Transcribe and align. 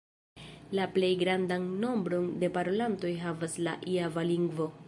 La 0.77 0.87
plej 0.95 1.09
grandan 1.19 1.69
nombron 1.85 2.27
de 2.45 2.51
parolantoj 2.57 3.15
havas 3.27 3.63
la 3.69 3.79
java 3.99 4.29
lingvo. 4.35 4.73